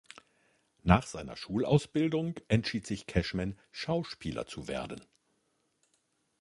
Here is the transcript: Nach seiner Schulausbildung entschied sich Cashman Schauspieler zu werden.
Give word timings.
Nach 0.81 1.05
seiner 1.05 1.35
Schulausbildung 1.35 2.33
entschied 2.47 2.87
sich 2.87 3.05
Cashman 3.05 3.59
Schauspieler 3.69 4.47
zu 4.47 4.67
werden. 4.67 5.05